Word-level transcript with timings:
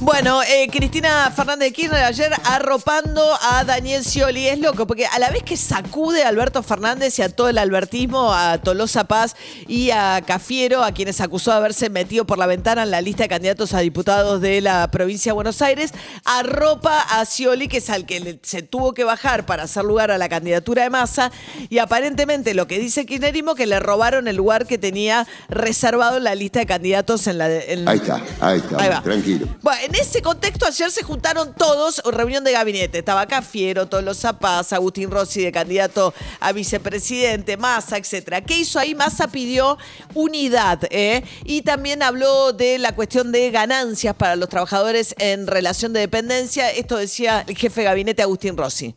Bueno, 0.00 0.42
eh, 0.42 0.68
Cristina 0.70 1.32
Fernández 1.34 1.68
de 1.68 1.72
Kirchner 1.72 2.04
ayer 2.04 2.30
arropando 2.44 3.22
a 3.40 3.64
Daniel 3.64 4.04
Scioli. 4.04 4.48
Es 4.48 4.58
loco, 4.58 4.86
porque 4.86 5.06
a 5.06 5.18
la 5.18 5.30
vez 5.30 5.42
que 5.42 5.56
sacude 5.56 6.24
a 6.24 6.28
Alberto 6.28 6.62
Fernández 6.62 7.18
y 7.18 7.22
a 7.22 7.30
todo 7.30 7.48
el 7.48 7.56
albertismo, 7.56 8.34
a 8.34 8.58
Tolosa 8.58 9.04
Paz 9.04 9.34
y 9.66 9.90
a 9.92 10.20
Cafiero, 10.26 10.84
a 10.84 10.92
quienes 10.92 11.22
acusó 11.22 11.52
de 11.52 11.56
haberse 11.56 11.88
metido 11.88 12.26
por 12.26 12.36
la 12.38 12.46
ventana 12.46 12.82
en 12.82 12.90
la 12.90 13.00
lista 13.00 13.22
de 13.22 13.28
candidatos 13.30 13.72
a 13.72 13.80
diputados 13.80 14.42
de 14.42 14.60
la 14.60 14.90
provincia 14.90 15.30
de 15.30 15.34
Buenos 15.34 15.62
Aires, 15.62 15.92
arropa 16.24 16.98
a 17.00 17.24
Scioli, 17.24 17.68
que 17.68 17.78
es 17.78 17.88
al 17.88 18.04
que 18.04 18.38
se 18.42 18.62
tuvo 18.62 18.92
que 18.92 19.04
bajar 19.04 19.46
para 19.46 19.62
hacer 19.62 19.84
lugar 19.84 20.10
a 20.10 20.18
la 20.18 20.28
candidatura 20.28 20.82
de 20.82 20.90
Massa. 20.90 21.32
Y 21.70 21.78
aparentemente 21.78 22.52
lo 22.52 22.66
que 22.66 22.78
dice 22.78 23.06
Kirchnerismo, 23.06 23.54
que 23.54 23.66
le 23.66 23.80
robaron 23.80 24.28
el 24.28 24.36
lugar 24.36 24.66
que 24.66 24.76
tenía 24.76 25.26
reservado 25.48 26.18
en 26.18 26.24
la 26.24 26.34
lista 26.34 26.58
de 26.58 26.66
candidatos 26.66 27.26
en 27.26 27.38
la... 27.38 27.50
en- 27.50 27.88
Ahí 27.88 27.96
está, 27.98 28.20
ahí 28.40 28.58
está, 28.58 28.76
Ahí 28.82 28.88
va. 28.90 29.02
tranquilo. 29.02 29.46
Bueno, 29.62 29.83
en 29.84 29.94
ese 29.94 30.22
contexto 30.22 30.66
ayer 30.66 30.90
se 30.90 31.02
juntaron 31.02 31.54
todos, 31.54 32.02
reunión 32.04 32.42
de 32.42 32.52
gabinete. 32.52 32.98
Estaba 32.98 33.26
Cafiero, 33.26 33.86
Tolo 33.86 34.14
Zapaz, 34.14 34.72
Agustín 34.72 35.10
Rossi 35.10 35.42
de 35.42 35.52
candidato 35.52 36.14
a 36.40 36.52
vicepresidente, 36.52 37.58
Massa, 37.58 37.98
etcétera. 37.98 38.40
¿Qué 38.40 38.56
hizo 38.56 38.78
ahí? 38.78 38.94
Massa 38.94 39.28
pidió 39.28 39.76
unidad 40.14 40.80
¿eh? 40.90 41.22
y 41.44 41.62
también 41.62 42.02
habló 42.02 42.52
de 42.52 42.78
la 42.78 42.94
cuestión 42.94 43.30
de 43.30 43.50
ganancias 43.50 44.14
para 44.14 44.36
los 44.36 44.48
trabajadores 44.48 45.14
en 45.18 45.46
relación 45.46 45.92
de 45.92 46.00
dependencia. 46.00 46.70
Esto 46.70 46.96
decía 46.96 47.44
el 47.46 47.56
jefe 47.56 47.82
de 47.82 47.84
gabinete 47.84 48.22
Agustín 48.22 48.56
Rossi. 48.56 48.94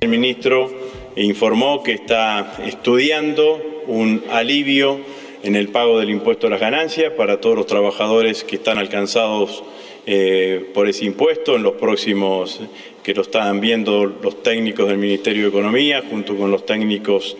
El 0.00 0.10
ministro 0.10 0.70
informó 1.16 1.82
que 1.82 1.94
está 1.94 2.54
estudiando 2.64 3.60
un 3.88 4.22
alivio 4.30 5.00
en 5.42 5.56
el 5.56 5.68
pago 5.68 5.98
del 5.98 6.10
impuesto 6.10 6.46
a 6.46 6.50
las 6.50 6.60
ganancias 6.60 7.12
para 7.12 7.40
todos 7.40 7.56
los 7.56 7.66
trabajadores 7.66 8.44
que 8.44 8.56
están 8.56 8.78
alcanzados 8.78 9.62
eh, 10.06 10.70
por 10.72 10.88
ese 10.88 11.04
impuesto 11.04 11.56
en 11.56 11.62
los 11.62 11.74
próximos, 11.74 12.60
que 13.02 13.14
lo 13.14 13.22
están 13.22 13.60
viendo 13.60 14.06
los 14.06 14.42
técnicos 14.42 14.88
del 14.88 14.98
Ministerio 14.98 15.42
de 15.42 15.48
Economía 15.48 16.02
junto 16.08 16.36
con 16.36 16.50
los 16.50 16.64
técnicos 16.64 17.36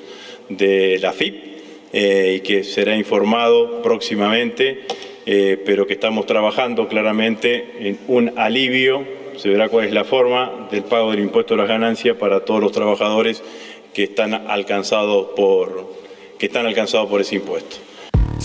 de 0.48 0.98
la 1.00 1.12
FIP 1.12 1.34
eh, 1.92 2.34
y 2.36 2.40
que 2.40 2.64
será 2.64 2.96
informado 2.96 3.82
próximamente, 3.82 4.82
eh, 5.24 5.58
pero 5.64 5.86
que 5.86 5.94
estamos 5.94 6.26
trabajando 6.26 6.88
claramente 6.88 7.70
en 7.80 7.98
un 8.06 8.38
alivio, 8.38 9.04
se 9.36 9.48
verá 9.48 9.68
cuál 9.68 9.86
es 9.86 9.92
la 9.92 10.04
forma 10.04 10.68
del 10.70 10.82
pago 10.84 11.10
del 11.10 11.20
impuesto 11.20 11.54
a 11.54 11.56
las 11.56 11.68
ganancias 11.68 12.16
para 12.16 12.44
todos 12.44 12.60
los 12.60 12.72
trabajadores 12.72 13.42
que 13.94 14.04
están 14.04 14.34
alcanzados 14.34 15.28
por, 15.34 15.90
que 16.38 16.46
están 16.46 16.66
alcanzados 16.66 17.08
por 17.08 17.20
ese 17.20 17.36
impuesto. 17.36 17.76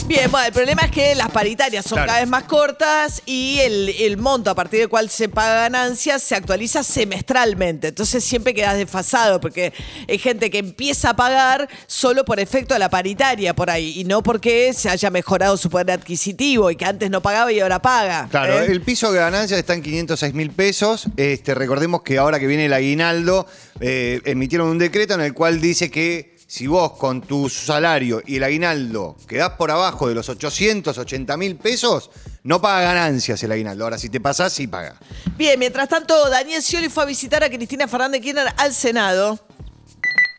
Bien, 0.08 0.30
bueno, 0.30 0.47
el 0.47 0.53
problema 0.53 0.81
es 0.81 0.91
que 0.91 1.16
las 1.16 1.30
paritarias 1.30 1.86
son 1.86 1.97
cada 1.99 2.19
vez 2.19 2.27
más 2.27 2.44
cortas 2.44 3.22
y 3.25 3.59
el, 3.59 3.89
el 3.89 4.17
monto 4.17 4.49
a 4.49 4.55
partir 4.55 4.81
del 4.81 4.89
cual 4.89 5.09
se 5.09 5.30
paga 5.30 5.61
ganancias 5.61 6.21
se 6.21 6.36
actualiza 6.36 6.83
semestralmente. 6.83 7.88
Entonces 7.89 8.23
siempre 8.23 8.53
quedas 8.53 8.75
desfasado 8.75 9.39
porque 9.39 9.71
hay 10.09 10.17
gente 10.17 10.49
que 10.49 10.58
empieza 10.58 11.11
a 11.11 11.16
pagar 11.16 11.69
solo 11.88 12.25
por 12.25 12.39
efecto 12.39 12.73
de 12.73 12.80
la 12.80 12.89
paritaria 12.89 13.55
por 13.55 13.69
ahí 13.69 13.94
y 13.97 14.03
no 14.03 14.23
porque 14.23 14.73
se 14.73 14.89
haya 14.89 15.09
mejorado 15.09 15.55
su 15.55 15.69
poder 15.69 15.91
adquisitivo 15.91 16.69
y 16.69 16.75
que 16.75 16.86
antes 16.86 17.10
no 17.10 17.21
pagaba 17.21 17.52
y 17.52 17.60
ahora 17.61 17.81
paga. 17.81 18.27
Claro, 18.30 18.60
¿eh? 18.60 18.65
el 18.70 18.81
piso 18.81 19.11
de 19.11 19.20
ganancias 19.20 19.58
está 19.58 19.73
en 19.73 19.83
506 19.83 20.33
mil 20.33 20.52
pesos. 20.52 21.05
Este, 21.15 21.55
recordemos 21.55 22.02
que 22.02 22.17
ahora 22.17 22.39
que 22.39 22.48
viene 22.48 22.65
el 22.65 22.73
aguinaldo, 22.73 23.48
eh, 23.80 24.21
emitieron 24.25 24.67
un 24.67 24.80
decreto 24.80 25.14
en 25.14 25.21
el 25.21 25.33
cual 25.33 25.61
dice 25.61 25.89
que 25.89 26.33
si 26.53 26.67
vos 26.67 26.91
con 26.91 27.19
tu 27.19 27.49
salario 27.49 28.21
y 28.27 28.36
el 28.36 28.43
aguinaldo 28.43 29.15
quedás 29.27 29.53
por 29.53 29.71
abajo 29.71 30.08
de 30.08 30.14
los 30.14 30.30
880 30.30 31.36
mil 31.36 31.55
pesos, 31.55 32.11
no 32.43 32.61
paga 32.61 32.93
ganancias 32.93 33.41
el 33.41 33.52
aguinaldo. 33.52 33.86
Ahora, 33.86 33.97
si 33.97 34.09
te 34.09 34.21
pasás, 34.21 34.53
sí 34.53 34.67
paga. 34.67 34.95
Bien, 35.36 35.58
mientras 35.58 35.89
tanto, 35.89 36.30
Daniel 36.30 36.61
Scioli 36.61 36.89
fue 36.89 37.02
a 37.02 37.05
visitar 37.08 37.43
a 37.43 37.49
Cristina 37.49 37.87
Fernández 37.87 38.21
de 38.21 38.25
Kirchner 38.25 38.53
al 38.55 38.71
Senado. 38.71 39.39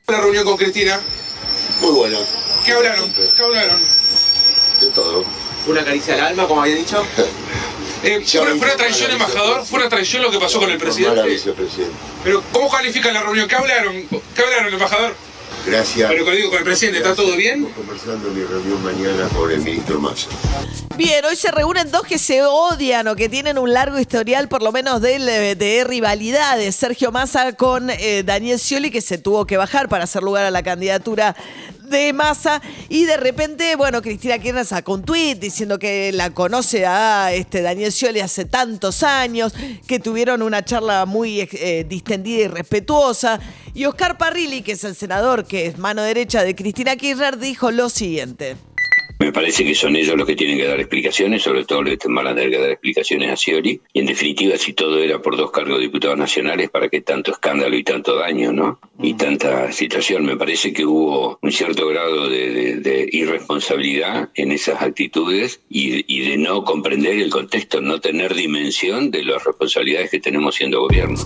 La 0.06 0.20
reunión 0.20 0.44
con 0.44 0.56
Cristina. 0.56 1.00
Muy 1.80 1.90
bueno, 1.90 2.18
¿Qué 2.64 2.70
hablaron? 2.70 3.12
¿Qué 3.12 3.42
hablaron? 3.42 3.82
de 4.80 4.90
todo. 4.90 5.24
Una 5.66 5.84
caricia 5.84 6.14
al 6.14 6.20
alma, 6.20 6.46
como 6.46 6.62
había 6.62 6.76
dicho. 6.76 7.04
Eh, 8.04 8.20
¿fue, 8.20 8.58
fue 8.58 8.66
una 8.66 8.76
traición, 8.76 9.10
embajador? 9.12 9.64
¿Fue 9.64 9.78
una 9.78 9.88
traición 9.88 10.22
lo 10.22 10.30
que 10.30 10.38
pasó 10.38 10.60
con 10.60 10.70
el 10.70 10.76
presidente? 10.76 11.22
vicepresidente. 11.22 11.96
Pero, 12.22 12.42
¿cómo 12.52 12.68
califican 12.68 13.14
la 13.14 13.22
reunión? 13.22 13.48
¿Qué 13.48 13.54
hablaron? 13.56 13.94
¿Qué 14.36 14.42
hablaron, 14.42 14.74
embajador? 14.74 15.14
Gracias. 15.66 16.10
Pero 16.10 16.30
digo, 16.30 16.50
con 16.50 16.58
el 16.58 16.64
presidente, 16.64 16.98
¿está 16.98 17.14
todo 17.14 17.34
bien? 17.36 17.64
Estamos 17.64 17.76
conversando 17.76 18.28
en 18.28 18.34
mi 18.34 18.44
reunión 18.44 18.82
mañana 18.82 19.28
con 19.28 19.50
el 19.50 19.60
ministro 19.60 19.98
Massa. 19.98 20.28
Bien, 20.96 21.24
hoy 21.24 21.36
se 21.36 21.50
reúnen 21.50 21.90
dos 21.90 22.02
que 22.02 22.18
se 22.18 22.42
odian 22.42 23.08
o 23.08 23.16
que 23.16 23.28
tienen 23.28 23.56
un 23.58 23.72
largo 23.72 23.98
historial, 23.98 24.48
por 24.48 24.62
lo 24.62 24.72
menos 24.72 25.00
de, 25.00 25.54
de 25.54 25.84
rivalidades. 25.84 26.76
Sergio 26.76 27.12
Massa 27.12 27.54
con 27.54 27.88
eh, 27.90 28.22
Daniel 28.24 28.58
Scioli, 28.58 28.90
que 28.90 29.00
se 29.00 29.16
tuvo 29.16 29.46
que 29.46 29.56
bajar 29.56 29.88
para 29.88 30.04
hacer 30.04 30.22
lugar 30.22 30.44
a 30.44 30.50
la 30.50 30.62
candidatura 30.62 31.34
de 31.84 32.12
Massa. 32.12 32.60
Y 32.88 33.04
de 33.04 33.16
repente, 33.16 33.76
bueno, 33.76 34.02
Cristina 34.02 34.38
Kirchner 34.38 34.64
sacó 34.64 34.94
un 34.94 35.02
tuit 35.02 35.38
diciendo 35.38 35.78
que 35.78 36.12
la 36.12 36.30
conoce 36.30 36.86
a 36.86 37.32
este, 37.32 37.62
Daniel 37.62 37.92
Scioli 37.92 38.20
hace 38.20 38.44
tantos 38.44 39.02
años, 39.02 39.54
que 39.86 40.00
tuvieron 40.00 40.42
una 40.42 40.64
charla 40.64 41.06
muy 41.06 41.40
eh, 41.40 41.84
distendida 41.88 42.44
y 42.44 42.48
respetuosa. 42.48 43.40
Y 43.74 43.86
Oscar 43.86 44.18
Parrilli, 44.18 44.62
que 44.62 44.72
es 44.72 44.84
el 44.84 44.94
senador 44.94 45.46
que 45.46 45.66
es 45.66 45.78
mano 45.78 46.02
derecha 46.02 46.42
de 46.42 46.54
Cristina 46.54 46.96
Kirchner, 46.96 47.38
dijo 47.38 47.70
lo 47.70 47.88
siguiente. 47.88 48.56
Me 49.20 49.32
parece 49.32 49.64
que 49.64 49.74
son 49.74 49.96
ellos 49.96 50.16
los 50.16 50.26
que 50.26 50.36
tienen 50.36 50.58
que 50.58 50.66
dar 50.66 50.78
explicaciones, 50.80 51.42
sobre 51.42 51.64
todo 51.64 51.82
los 51.82 51.96
que 51.96 52.08
van 52.08 52.26
a 52.26 52.34
tener 52.34 52.50
que 52.50 52.58
dar 52.58 52.70
explicaciones 52.70 53.30
a 53.30 53.36
Scioli. 53.36 53.80
Y 53.92 54.00
en 54.00 54.06
definitiva, 54.06 54.56
si 54.58 54.72
todo 54.74 54.98
era 54.98 55.22
por 55.22 55.36
dos 55.36 55.50
cargos 55.50 55.78
de 55.78 55.84
diputados 55.84 56.18
nacionales, 56.18 56.68
¿para 56.68 56.88
qué 56.88 57.00
tanto 57.00 57.30
escándalo 57.30 57.74
y 57.76 57.84
tanto 57.84 58.16
daño, 58.16 58.52
no? 58.52 58.80
Y 59.00 59.14
tanta 59.14 59.72
situación. 59.72 60.26
Me 60.26 60.36
parece 60.36 60.72
que 60.72 60.84
hubo 60.84 61.38
un 61.40 61.52
cierto 61.52 61.86
grado 61.88 62.28
de, 62.28 62.50
de- 62.50 62.76
de 62.76 63.08
irresponsabilidad 63.12 64.28
en 64.34 64.52
esas 64.52 64.82
actitudes 64.82 65.60
y, 65.70 66.04
y 66.12 66.28
de 66.28 66.36
no 66.36 66.64
comprender 66.64 67.18
el 67.18 67.30
contexto, 67.30 67.80
no 67.80 68.00
tener 68.00 68.34
dimensión 68.34 69.10
de 69.10 69.22
las 69.24 69.42
responsabilidades 69.44 70.10
que 70.10 70.20
tenemos 70.20 70.56
siendo 70.56 70.80
gobierno. 70.80 71.18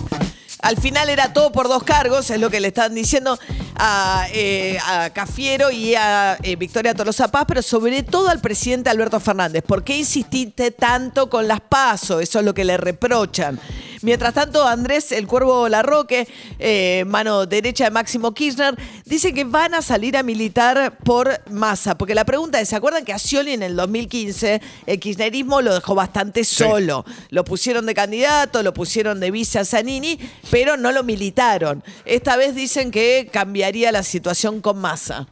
Al 0.61 0.75
final 0.77 1.09
era 1.09 1.31
todo 1.33 1.51
por 1.53 1.69
dos 1.69 1.83
cargos, 1.83 2.29
es 2.29 2.39
lo 2.39 2.49
que 2.49 2.59
le 2.59 2.67
están 2.67 2.93
diciendo 2.93 3.39
a, 3.79 4.27
eh, 4.33 4.77
a 4.85 5.09
Cafiero 5.11 5.71
y 5.71 5.95
a 5.95 6.37
eh, 6.43 6.57
Victoria 6.57 6.93
Tolosa 6.93 7.31
Paz, 7.31 7.45
pero 7.47 7.61
sobre 7.61 8.03
todo 8.03 8.27
al 8.27 8.41
presidente 8.41 8.89
Alberto 8.89 9.19
Fernández. 9.21 9.63
¿Por 9.63 9.83
qué 9.83 9.97
insististe 9.97 10.71
tanto 10.71 11.29
con 11.29 11.47
las 11.47 11.61
pasos? 11.61 12.21
Eso 12.21 12.39
es 12.39 12.45
lo 12.45 12.53
que 12.53 12.65
le 12.65 12.75
reprochan. 12.75 13.57
Mientras 14.01 14.33
tanto, 14.33 14.65
Andrés 14.65 15.11
El 15.11 15.27
Cuervo 15.27 15.67
Larroque, 15.67 16.27
eh, 16.57 17.03
mano 17.05 17.45
derecha 17.45 17.85
de 17.85 17.91
Máximo 17.91 18.33
Kirchner, 18.33 18.75
dice 19.05 19.33
que 19.33 19.43
van 19.43 19.73
a 19.73 19.81
salir 19.81 20.15
a 20.15 20.23
militar 20.23 20.97
por 21.03 21.41
masa. 21.49 21.97
Porque 21.97 22.15
la 22.15 22.23
pregunta 22.23 22.61
es, 22.61 22.69
¿se 22.69 22.75
acuerdan 22.77 23.03
que 23.03 23.11
a 23.11 23.19
Scioli 23.19 23.51
en 23.51 23.63
el 23.63 23.75
2015 23.75 24.61
el 24.85 24.99
kirchnerismo 24.99 25.61
lo 25.61 25.73
dejó 25.73 25.95
bastante 25.95 26.45
solo? 26.45 27.03
Lo 27.29 27.43
pusieron 27.43 27.85
de 27.85 27.93
candidato, 27.93 28.63
lo 28.63 28.73
pusieron 28.73 29.19
de 29.19 29.31
vice 29.31 29.59
a 29.59 29.65
Zanini, 29.65 30.17
pero 30.49 30.77
no 30.77 30.91
lo 30.93 31.03
militaron. 31.03 31.83
Esta 32.05 32.37
vez 32.37 32.55
dicen 32.55 32.91
que 32.91 33.29
cambiaría 33.31 33.91
la 33.91 34.03
situación 34.03 34.61
con 34.61 34.79
masa. 34.79 35.27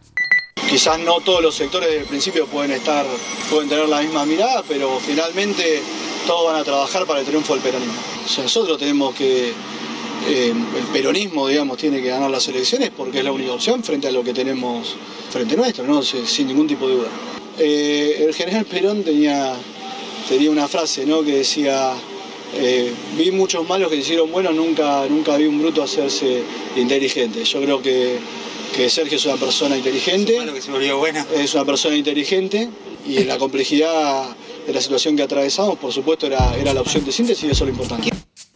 Quizás 0.70 1.00
no 1.00 1.22
todos 1.22 1.42
los 1.42 1.56
sectores 1.56 1.90
del 1.90 2.04
principio 2.04 2.46
pueden 2.48 2.72
estar, 2.72 3.06
pueden 3.50 3.70
tener 3.70 3.88
la 3.88 4.02
misma 4.02 4.26
mirada, 4.26 4.64
pero 4.68 5.00
finalmente 5.00 5.82
todos 6.26 6.52
van 6.52 6.60
a 6.60 6.64
trabajar 6.66 7.06
para 7.06 7.22
el 7.22 7.26
triunfo 7.26 7.54
del 7.54 7.64
peronismo. 7.64 8.17
O 8.28 8.30
sea, 8.30 8.44
nosotros 8.44 8.78
tenemos 8.78 9.16
que, 9.16 9.54
eh, 10.28 10.54
el 10.54 10.84
peronismo, 10.92 11.48
digamos, 11.48 11.78
tiene 11.78 12.02
que 12.02 12.10
ganar 12.10 12.30
las 12.30 12.46
elecciones 12.50 12.92
porque 12.96 13.20
es 13.20 13.24
la 13.24 13.32
única 13.32 13.54
opción 13.54 13.82
frente 13.82 14.10
a 14.10 14.12
lo 14.12 14.22
que 14.22 14.34
tenemos 14.34 14.98
frente 15.32 15.56
nuestro, 15.56 15.86
¿no? 15.86 16.04
Sin 16.04 16.48
ningún 16.48 16.68
tipo 16.68 16.90
de 16.90 16.96
duda. 16.96 17.08
Eh, 17.58 18.26
el 18.28 18.36
general 18.36 18.66
Perón 18.66 19.02
tenía, 19.02 19.56
tenía 20.28 20.52
una 20.52 20.68
frase, 20.68 21.06
¿no? 21.06 21.24
Que 21.24 21.38
decía, 21.38 21.94
eh, 22.56 22.92
vi 23.18 23.32
muchos 23.32 23.66
malos 23.66 23.90
que 23.90 23.96
hicieron 23.96 24.30
buenos, 24.30 24.54
nunca, 24.54 25.06
nunca 25.08 25.38
vi 25.38 25.46
un 25.46 25.62
bruto 25.62 25.82
hacerse 25.82 26.44
inteligente. 26.76 27.46
Yo 27.46 27.62
creo 27.62 27.82
que, 27.82 28.18
que 28.76 28.90
Sergio 28.90 29.16
es 29.16 29.26
una 29.26 29.38
persona 29.38 29.78
inteligente. 29.78 30.38
que 30.54 30.62
se 30.62 30.70
volvió 30.70 30.98
buena. 30.98 31.26
Es 31.34 31.54
una 31.54 31.64
persona 31.64 31.96
inteligente 31.96 32.68
y 33.08 33.20
en 33.20 33.28
la 33.30 33.38
complejidad 33.38 34.36
de 34.68 34.74
la 34.74 34.82
situación 34.82 35.16
que 35.16 35.24
atravesamos, 35.24 35.78
por 35.80 35.94
supuesto, 35.94 36.28
era, 36.28 36.54
era 36.58 36.74
la 36.74 36.82
opción 36.82 37.06
de 37.06 37.12
síntesis 37.14 37.46
y 37.46 37.52
eso 37.52 37.64
es 37.64 37.70
lo 37.70 37.82
importante. 37.82 38.10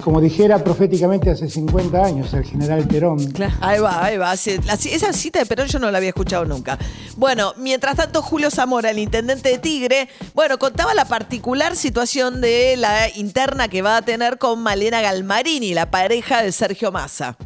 Como 0.03 0.19
dijera 0.19 0.61
proféticamente 0.61 1.29
hace 1.29 1.49
50 1.49 2.03
años 2.03 2.33
el 2.33 2.43
general 2.43 2.85
Perón. 2.85 3.33
Ahí 3.61 3.79
va, 3.79 4.03
ahí 4.03 4.17
va. 4.17 4.33
Esa 4.33 5.13
cita 5.13 5.39
de 5.39 5.45
Perón 5.45 5.67
yo 5.67 5.79
no 5.79 5.89
la 5.89 5.99
había 5.99 6.09
escuchado 6.09 6.43
nunca. 6.43 6.77
Bueno, 7.15 7.53
mientras 7.57 7.95
tanto, 7.95 8.21
Julio 8.21 8.51
Zamora, 8.51 8.91
el 8.91 8.99
intendente 8.99 9.49
de 9.49 9.57
Tigre, 9.59 10.09
bueno, 10.33 10.59
contaba 10.59 10.93
la 10.93 11.05
particular 11.05 11.77
situación 11.77 12.41
de 12.41 12.75
la 12.77 13.07
interna 13.15 13.69
que 13.69 13.81
va 13.81 13.97
a 13.97 14.01
tener 14.01 14.37
con 14.37 14.61
Malena 14.61 15.01
Galmarini, 15.01 15.73
la 15.73 15.91
pareja 15.91 16.43
de 16.43 16.51
Sergio 16.51 16.91
Massa. 16.91 17.37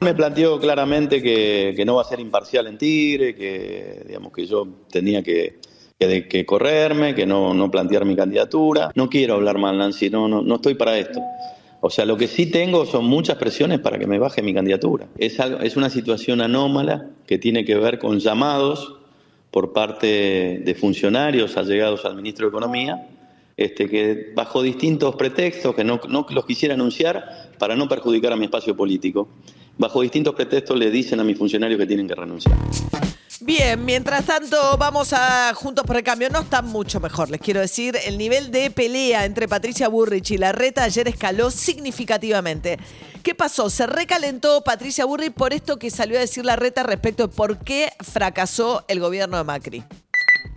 Me 0.00 0.14
planteó 0.14 0.58
claramente 0.60 1.22
que, 1.22 1.72
que 1.74 1.84
no 1.86 1.94
va 1.94 2.02
a 2.02 2.06
ser 2.06 2.20
imparcial 2.20 2.66
en 2.66 2.76
Tigre, 2.76 3.34
que 3.34 4.04
digamos 4.06 4.32
que 4.32 4.46
yo 4.46 4.66
tenía 4.90 5.22
que, 5.22 5.60
que, 6.00 6.06
de- 6.08 6.26
que 6.28 6.46
correrme, 6.46 7.14
que 7.14 7.26
no, 7.26 7.52
no 7.52 7.70
plantear 7.70 8.06
mi 8.06 8.16
candidatura. 8.16 8.90
No 8.94 9.10
quiero 9.10 9.34
hablar 9.34 9.58
mal, 9.58 9.76
Nancy, 9.76 10.08
no, 10.08 10.26
no, 10.28 10.40
no 10.40 10.54
estoy 10.54 10.74
para 10.74 10.96
esto. 10.98 11.20
O 11.82 11.90
sea, 11.90 12.06
lo 12.06 12.16
que 12.16 12.26
sí 12.26 12.46
tengo 12.46 12.86
son 12.86 13.04
muchas 13.04 13.36
presiones 13.36 13.80
para 13.80 13.98
que 13.98 14.06
me 14.06 14.18
baje 14.18 14.42
mi 14.42 14.54
candidatura. 14.54 15.06
Es, 15.18 15.38
algo- 15.40 15.60
es 15.60 15.76
una 15.76 15.90
situación 15.90 16.40
anómala 16.40 17.06
que 17.26 17.36
tiene 17.38 17.66
que 17.66 17.76
ver 17.76 17.98
con 17.98 18.18
llamados 18.18 18.96
por 19.50 19.74
parte 19.74 20.62
de 20.64 20.74
funcionarios 20.74 21.56
allegados 21.58 22.04
al 22.06 22.16
ministro 22.16 22.46
de 22.46 22.50
Economía, 22.50 23.06
este, 23.58 23.86
que 23.90 24.32
bajo 24.34 24.62
distintos 24.62 25.16
pretextos, 25.16 25.74
que 25.74 25.84
no, 25.84 26.00
no 26.08 26.24
los 26.30 26.46
quisiera 26.46 26.74
anunciar 26.74 27.50
para 27.58 27.76
no 27.76 27.88
perjudicar 27.88 28.32
a 28.32 28.36
mi 28.36 28.44
espacio 28.46 28.74
político, 28.74 29.28
bajo 29.80 30.02
distintos 30.02 30.34
pretextos 30.34 30.78
le 30.78 30.90
dicen 30.90 31.18
a 31.20 31.24
mis 31.24 31.36
funcionarios 31.36 31.80
que 31.80 31.86
tienen 31.86 32.06
que 32.06 32.14
renunciar. 32.14 32.56
Bien, 33.40 33.82
mientras 33.82 34.26
tanto, 34.26 34.76
vamos 34.76 35.14
a 35.14 35.54
Juntos 35.54 35.86
por 35.86 35.96
el 35.96 36.04
Cambio. 36.04 36.28
No 36.28 36.40
está 36.40 36.60
mucho 36.60 37.00
mejor, 37.00 37.30
les 37.30 37.40
quiero 37.40 37.60
decir. 37.60 37.96
El 38.04 38.18
nivel 38.18 38.50
de 38.50 38.70
pelea 38.70 39.24
entre 39.24 39.48
Patricia 39.48 39.88
Burrich 39.88 40.32
y 40.32 40.38
Larreta 40.38 40.84
ayer 40.84 41.08
escaló 41.08 41.50
significativamente. 41.50 42.78
¿Qué 43.22 43.34
pasó? 43.34 43.70
Se 43.70 43.86
recalentó 43.86 44.62
Patricia 44.62 45.06
Burrich 45.06 45.32
por 45.32 45.54
esto 45.54 45.78
que 45.78 45.90
salió 45.90 46.18
a 46.18 46.20
decir 46.20 46.44
Larreta 46.44 46.82
respecto 46.82 47.28
de 47.28 47.34
por 47.34 47.58
qué 47.58 47.90
fracasó 48.00 48.84
el 48.88 49.00
gobierno 49.00 49.38
de 49.38 49.44
Macri. 49.44 49.84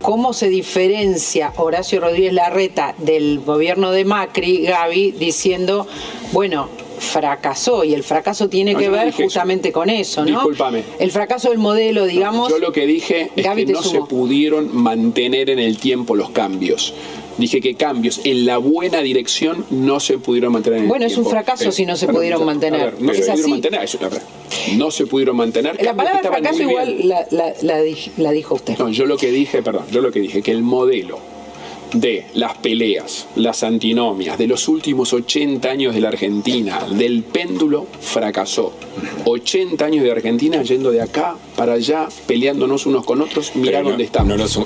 ¿Cómo 0.02 0.34
se 0.34 0.48
diferencia 0.50 1.54
Horacio 1.56 2.00
Rodríguez 2.00 2.34
Larreta 2.34 2.94
del 2.98 3.40
gobierno 3.40 3.90
de 3.90 4.04
Macri, 4.04 4.66
Gaby, 4.66 5.12
diciendo, 5.12 5.86
bueno, 6.32 6.68
fracasó 6.98 7.84
y 7.84 7.94
el 7.94 8.02
fracaso 8.02 8.48
tiene 8.48 8.72
No, 8.72 8.78
que 8.78 8.88
ver 8.88 9.08
eso. 9.08 9.22
justamente 9.22 9.72
con 9.72 9.90
eso, 9.90 10.20
¿no? 10.24 10.26
Discúlpame. 10.32 10.82
El 10.98 11.10
fracaso 11.10 11.50
del 11.50 11.58
modelo, 11.58 12.06
digamos. 12.06 12.48
Yo 12.50 12.58
lo 12.58 12.72
que 12.72 12.86
dije 12.86 13.30
es 13.36 13.44
Gaby, 13.44 13.66
que 13.66 13.72
no 13.72 13.82
se 13.82 14.00
pudieron 14.00 14.74
mantener 14.76 15.50
en 15.50 15.58
el 15.58 15.78
tiempo 15.78 16.14
los 16.14 16.30
cambios. 16.30 16.94
Dije 17.36 17.60
que 17.60 17.74
cambios 17.74 18.20
en 18.22 18.46
la 18.46 18.58
buena 18.58 19.00
dirección 19.02 19.66
no 19.70 19.98
se 19.98 20.18
pudieron 20.18 20.52
mantener 20.52 20.78
en 20.78 20.84
el 20.84 20.88
Bueno, 20.88 21.04
es 21.06 21.14
tiempo. 21.14 21.28
un 21.28 21.32
fracaso 21.34 21.72
si 21.72 21.84
no 21.84 21.96
se 21.96 22.06
pudieron 22.06 22.44
mantener. 22.46 22.92
ver, 22.92 23.02
no 23.02 23.12
se 23.12 23.18
pudieron 23.22 23.40
así. 23.40 23.50
mantener, 23.50 23.82
eso, 23.82 23.98
no 24.76 24.90
se 24.92 25.06
pudieron 25.06 25.36
mantener. 25.36 25.82
La 25.82 25.94
palabra 25.94 26.20
fracaso 26.22 26.62
igual 26.62 26.96
la, 27.08 27.26
la- 27.32 27.82
la 28.18 28.30
dijo 28.30 28.54
usted. 28.54 28.78
No, 28.78 28.88
yo 28.88 29.04
lo 29.06 29.16
que 29.16 29.32
dije, 29.32 29.62
perdón, 29.62 29.84
yo 29.90 30.00
lo 30.00 30.12
que 30.12 30.20
dije, 30.20 30.42
que 30.42 30.52
el 30.52 30.62
modelo 30.62 31.18
de 31.94 32.26
las 32.34 32.56
peleas, 32.58 33.26
las 33.36 33.62
antinomias, 33.62 34.36
de 34.36 34.46
los 34.46 34.68
últimos 34.68 35.12
80 35.12 35.68
años 35.68 35.94
de 35.94 36.00
la 36.00 36.08
Argentina, 36.08 36.80
del 36.90 37.22
péndulo, 37.22 37.86
fracasó. 38.00 38.72
80 39.24 39.84
años 39.84 40.04
de 40.04 40.12
Argentina 40.12 40.62
yendo 40.62 40.90
de 40.90 41.00
acá 41.00 41.36
para 41.56 41.74
allá, 41.74 42.08
peleándonos 42.26 42.86
unos 42.86 43.04
con 43.04 43.22
otros, 43.22 43.52
mirá 43.54 43.82
dónde 43.82 44.04
estamos. 44.04 44.58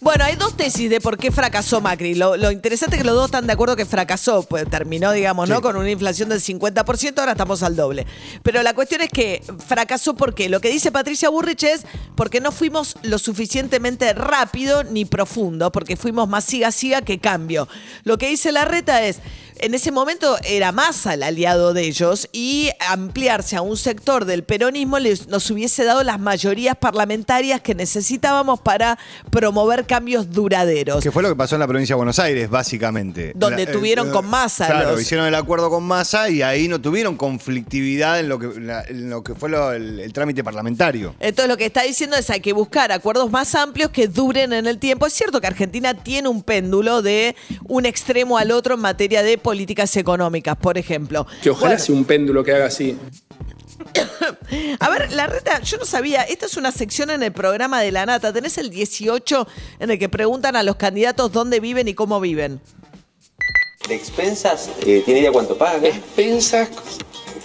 Bueno, 0.00 0.24
hay 0.24 0.36
dos 0.36 0.56
tesis 0.56 0.88
de 0.88 1.00
por 1.00 1.18
qué 1.18 1.32
fracasó 1.32 1.80
Macri. 1.80 2.14
Lo, 2.14 2.36
lo 2.36 2.52
interesante 2.52 2.96
es 2.96 3.02
que 3.02 3.06
los 3.06 3.16
dos 3.16 3.26
están 3.26 3.48
de 3.48 3.52
acuerdo 3.52 3.74
que 3.74 3.84
fracasó. 3.84 4.44
Pues 4.44 4.68
terminó, 4.70 5.10
digamos, 5.10 5.48
¿no? 5.48 5.60
Con 5.60 5.76
una 5.76 5.90
inflación 5.90 6.28
del 6.28 6.40
50%, 6.40 7.18
ahora 7.18 7.32
estamos 7.32 7.64
al 7.64 7.74
doble. 7.74 8.06
Pero 8.44 8.62
la 8.62 8.74
cuestión 8.74 9.00
es 9.00 9.10
que 9.10 9.42
fracasó 9.66 10.14
porque 10.14 10.48
lo 10.48 10.60
que 10.60 10.70
dice 10.70 10.92
Patricia 10.92 11.28
Burrich 11.30 11.64
es 11.64 11.82
porque 12.14 12.40
no 12.40 12.52
fuimos 12.52 12.96
lo 13.02 13.18
suficientemente 13.18 14.12
rápido 14.12 14.84
ni 14.84 15.04
profundo, 15.04 15.72
porque 15.72 15.96
fuimos 15.96 16.28
más 16.28 16.44
siga 16.44 16.70
siga 16.70 17.02
que 17.02 17.18
cambio. 17.18 17.66
Lo 18.04 18.18
que 18.18 18.28
dice 18.28 18.52
la 18.52 18.64
reta 18.64 19.02
es. 19.04 19.18
En 19.60 19.74
ese 19.74 19.90
momento 19.90 20.36
era 20.44 20.70
Massa 20.70 21.14
el 21.14 21.24
aliado 21.24 21.74
de 21.74 21.82
ellos 21.82 22.28
y 22.32 22.70
ampliarse 22.78 23.56
a 23.56 23.60
un 23.60 23.76
sector 23.76 24.24
del 24.24 24.44
peronismo 24.44 25.00
les, 25.00 25.26
nos 25.26 25.50
hubiese 25.50 25.82
dado 25.82 26.04
las 26.04 26.20
mayorías 26.20 26.76
parlamentarias 26.76 27.60
que 27.60 27.74
necesitábamos 27.74 28.60
para 28.60 29.00
promover 29.32 29.84
cambios 29.88 30.30
duraderos. 30.30 31.02
Que 31.02 31.10
fue 31.10 31.24
lo 31.24 31.28
que 31.28 31.34
pasó 31.34 31.56
en 31.56 31.60
la 31.60 31.66
provincia 31.66 31.94
de 31.94 31.96
Buenos 31.96 32.20
Aires, 32.20 32.48
básicamente. 32.48 33.32
Donde 33.34 33.64
La- 33.66 33.72
tuvieron 33.72 34.10
con 34.10 34.26
Massa 34.26 34.66
Claro, 34.68 34.92
los- 34.92 35.02
hicieron 35.02 35.26
el 35.26 35.34
acuerdo 35.34 35.68
con 35.70 35.82
Massa 35.82 36.30
y 36.30 36.42
ahí 36.42 36.68
no 36.68 36.80
tuvieron 36.80 37.16
conflictividad 37.16 38.20
en 38.20 38.28
lo 38.28 38.38
que, 38.38 38.60
la- 38.60 38.82
en 38.84 39.10
lo 39.10 39.24
que 39.24 39.34
fue 39.34 39.48
lo- 39.48 39.72
el, 39.72 39.98
el 39.98 40.12
trámite 40.12 40.44
parlamentario. 40.44 41.16
Entonces 41.18 41.48
lo 41.48 41.56
que 41.56 41.66
está 41.66 41.82
diciendo 41.82 42.14
es 42.16 42.30
hay 42.30 42.40
que 42.40 42.52
buscar 42.52 42.92
acuerdos 42.92 43.30
más 43.30 43.54
amplios 43.56 43.90
que 43.90 44.06
duren 44.06 44.52
en 44.52 44.66
el 44.66 44.78
tiempo. 44.78 45.06
Es 45.06 45.12
cierto 45.14 45.40
que 45.40 45.46
Argentina 45.48 45.94
tiene 45.94 46.28
un 46.28 46.42
péndulo 46.44 47.02
de 47.02 47.34
un 47.66 47.86
extremo 47.86 48.38
al 48.38 48.50
otro 48.52 48.74
en 48.74 48.80
materia 48.80 49.22
de 49.22 49.38
políticas 49.38 49.96
económicas, 49.96 50.56
por 50.56 50.76
ejemplo. 50.78 51.26
Que 51.42 51.50
ojalá 51.50 51.70
Bueno, 51.70 51.84
sea 51.84 51.94
un 51.94 52.04
péndulo 52.04 52.44
que 52.44 52.52
haga 52.52 52.66
así. 52.66 52.96
A 54.80 54.88
ver, 54.90 55.12
la 55.12 55.26
reta, 55.26 55.60
yo 55.62 55.76
no 55.78 55.84
sabía, 55.84 56.22
esta 56.22 56.46
es 56.46 56.56
una 56.56 56.72
sección 56.72 57.10
en 57.10 57.22
el 57.22 57.32
programa 57.32 57.80
de 57.80 57.92
La 57.92 58.06
Nata. 58.06 58.32
Tenés 58.32 58.58
el 58.58 58.70
18 58.70 59.46
en 59.80 59.90
el 59.90 59.98
que 59.98 60.08
preguntan 60.08 60.56
a 60.56 60.62
los 60.62 60.76
candidatos 60.76 61.30
dónde 61.32 61.60
viven 61.60 61.88
y 61.88 61.94
cómo 61.94 62.20
viven. 62.20 62.60
¿De 63.88 63.94
expensas? 63.94 64.70
Eh, 64.86 65.02
¿Tiene 65.04 65.20
idea 65.20 65.32
cuánto 65.32 65.56
paga? 65.56 65.78
acá? 65.78 65.88
Expensas. 65.88 66.68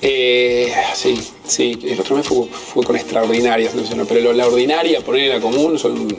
Eh, 0.01 0.73
sí, 0.93 1.17
sí, 1.47 1.79
el 1.83 1.99
otro 1.99 2.17
mes 2.17 2.27
fue, 2.27 2.45
fue 2.47 2.83
con 2.83 2.95
extraordinarias, 2.97 3.73
no 3.73 3.85
sé, 3.85 3.95
no, 3.95 4.05
pero 4.05 4.19
lo- 4.19 4.33
la 4.33 4.47
ordinaria, 4.47 4.99
poner 4.99 5.33
la 5.33 5.39
común, 5.39 5.79
son 5.79 6.09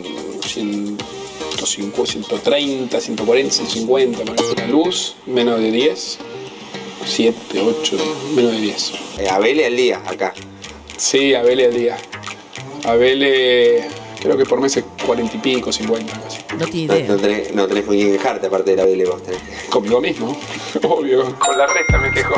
150, 0.41 2.07
130, 2.07 3.01
140, 3.01 3.53
150, 3.55 4.25
poner 4.25 4.59
la 4.59 4.67
luz, 4.69 5.17
menos 5.27 5.61
de 5.61 5.71
10, 5.71 6.19
7, 7.07 7.61
8, 7.61 7.97
menos 8.35 8.53
de 8.53 8.59
10. 8.61 8.93
Eh, 9.19 9.29
a 9.29 9.39
Vélez 9.39 9.67
al 9.67 9.77
día, 9.77 10.03
acá. 10.07 10.33
Sí, 10.96 11.35
a 11.35 11.43
Vélez 11.43 11.69
al 11.69 11.75
día. 11.79 11.96
A 12.85 12.94
Vélez, 12.94 13.87
creo 14.20 14.37
que 14.37 14.44
por 14.44 14.61
mes 14.61 14.76
es 14.76 14.85
40 15.06 15.37
y 15.37 15.41
pico, 15.41 15.73
50, 15.73 16.14
algo 16.14 16.26
así. 16.26 16.38
No 16.58 16.67
tiene 16.67 17.02
No, 17.02 17.08
no 17.14 17.20
tenés, 17.20 17.55
no 17.55 17.67
tenés 17.67 17.85
con 17.85 17.94
quién 17.96 18.12
quejarte 18.12 18.46
aparte 18.46 18.70
de 18.73 18.76
la 18.76 18.85
Vélez 18.85 19.08
vos 19.08 19.23
tenés. 19.23 19.41
Conmigo 19.69 20.00
mismo, 20.00 20.37
obvio. 20.82 21.38
Con 21.38 21.56
la 21.58 21.67
resta 21.67 21.99
me 21.99 22.11
quejo. 22.11 22.35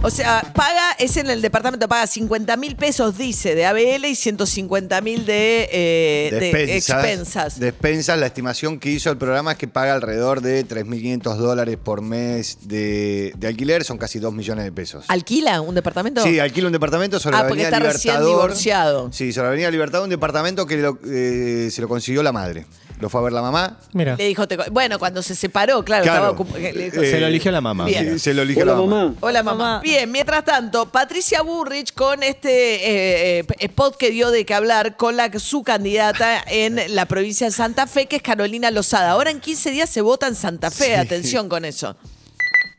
O 0.00 0.10
sea, 0.10 0.52
paga, 0.54 0.92
es 1.00 1.16
en 1.16 1.28
el 1.28 1.42
departamento, 1.42 1.88
paga 1.88 2.06
50 2.06 2.56
mil 2.56 2.76
pesos, 2.76 3.18
dice, 3.18 3.56
de 3.56 3.66
ABL 3.66 4.04
y 4.06 4.14
150 4.14 5.00
mil 5.00 5.26
de, 5.26 5.68
eh, 5.72 6.28
de 6.30 6.76
expensas. 6.76 7.58
Despensas, 7.58 8.16
la 8.16 8.26
estimación 8.26 8.78
que 8.78 8.90
hizo 8.90 9.10
el 9.10 9.18
programa 9.18 9.52
es 9.52 9.58
que 9.58 9.66
paga 9.66 9.94
alrededor 9.94 10.40
de 10.40 10.64
3.500 10.64 11.34
dólares 11.36 11.78
por 11.82 12.00
mes 12.00 12.58
de, 12.62 13.32
de 13.36 13.46
alquiler, 13.48 13.82
son 13.82 13.98
casi 13.98 14.20
2 14.20 14.32
millones 14.32 14.64
de 14.64 14.70
pesos. 14.72 15.04
¿Alquila 15.08 15.60
un 15.60 15.74
departamento? 15.74 16.22
Sí, 16.22 16.38
alquila 16.38 16.68
un 16.68 16.72
departamento 16.74 17.18
sobre 17.18 17.36
Ah, 17.36 17.42
la 17.42 17.48
porque 17.48 17.66
Avenida 17.66 17.78
está 17.88 17.92
recién 17.92 18.24
divorciado. 18.24 19.12
Sí, 19.12 19.32
sobre 19.32 19.46
la 19.46 19.48
Avenida 19.48 19.70
Libertador, 19.72 20.04
un 20.04 20.10
departamento 20.10 20.64
que 20.64 20.76
lo- 20.76 20.98
eh, 21.06 21.70
se 21.72 21.80
lo 21.82 21.88
consiguió 21.88 22.22
la 22.22 22.30
madre. 22.32 22.66
Lo 23.00 23.08
fue 23.08 23.20
a 23.20 23.24
ver 23.24 23.32
la 23.32 23.42
mamá. 23.42 23.78
Mira. 23.92 24.16
Le 24.16 24.24
dijo, 24.26 24.48
te 24.48 24.56
co- 24.56 24.64
bueno, 24.72 24.98
cuando 24.98 25.22
se 25.22 25.34
separó, 25.34 25.84
claro, 25.84 26.02
Claro. 26.04 26.30
estaba 26.30 26.36
ocup- 26.38 26.58
le 26.58 26.72
dijo- 26.90 27.00
Eh, 27.02 27.10
Se 27.10 27.20
lo 27.20 27.26
eligió 27.28 27.52
la 27.52 27.60
mamá. 27.60 27.84
Bien. 27.84 28.14
Sí, 28.14 28.18
se 28.18 28.34
lo 28.34 28.42
eligió 28.42 28.64
la 28.64 28.74
mamá. 28.74 29.14
Hola 29.20 29.42
mamá. 29.42 29.80
Bien, 29.82 30.10
mientras 30.10 30.44
tanto, 30.44 30.86
Patricia 30.90 31.42
Burrich 31.42 31.94
con 31.94 32.22
este 32.22 32.48
eh, 32.74 33.38
eh, 33.40 33.44
spot 33.60 33.96
que 33.96 34.10
dio 34.10 34.30
de 34.30 34.44
que 34.44 34.54
hablar 34.54 34.96
con 34.96 35.16
la, 35.16 35.30
su 35.38 35.62
candidata 35.62 36.42
en 36.48 36.94
la 36.94 37.06
provincia 37.06 37.46
de 37.46 37.52
Santa 37.52 37.86
Fe, 37.86 38.06
que 38.06 38.16
es 38.16 38.22
Carolina 38.22 38.70
Lozada. 38.70 39.10
Ahora 39.12 39.30
en 39.30 39.40
15 39.40 39.70
días 39.70 39.88
se 39.88 40.00
vota 40.00 40.26
en 40.26 40.34
Santa 40.34 40.70
Fe, 40.70 40.96
atención 40.96 41.48
con 41.48 41.64
eso. 41.64 41.96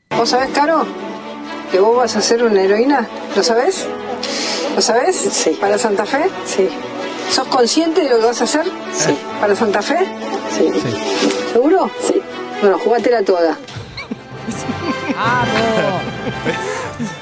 ¿Vos 0.10 0.30
sabés, 0.30 0.50
Caro? 0.50 0.86
¿Que 1.72 1.80
vos 1.80 1.96
vas 1.96 2.16
a 2.16 2.22
ser 2.22 2.44
una 2.44 2.62
heroína? 2.64 3.08
¿Lo 3.36 3.44
sabés? 3.44 3.86
¿Lo 4.76 4.82
sabés? 4.82 5.16
Sí. 5.16 5.52
¿Para 5.62 5.78
Santa 5.78 6.06
Fe? 6.06 6.30
Sí. 6.46 6.68
¿Sos 7.30 7.48
consciente 7.48 8.02
de 8.04 8.10
lo 8.10 8.20
que 8.20 8.26
vas 8.26 8.42
a 8.42 8.44
hacer? 8.46 8.66
Sí. 8.94 9.16
¿Para 9.40 9.56
Santa 9.56 9.82
Fe? 9.82 9.98
Sí. 10.58 10.72
¿Seguro? 11.54 11.90
Sí. 12.06 12.16
Bueno, 12.62 12.78
jugátela 12.80 13.24
toda. 13.24 13.58